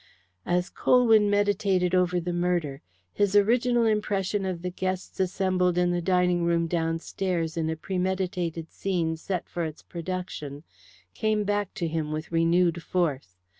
As 0.47 0.71
Colwyn 0.71 1.29
meditated 1.29 1.93
over 1.93 2.19
the 2.19 2.33
murder, 2.33 2.81
his 3.13 3.35
original 3.35 3.85
impression 3.85 4.47
of 4.47 4.63
the 4.63 4.71
guests 4.71 5.19
assembled 5.19 5.77
in 5.77 5.91
the 5.91 6.01
dining 6.01 6.43
room 6.43 6.65
downstairs 6.65 7.55
in 7.55 7.69
a 7.69 7.75
premeditated 7.75 8.71
scene 8.71 9.15
set 9.15 9.47
for 9.47 9.63
its 9.63 9.83
production 9.83 10.63
came 11.13 11.43
back 11.43 11.75
to 11.75 11.87
him 11.87 12.11
with 12.11 12.31
renewed 12.31 12.81
force. 12.81 13.37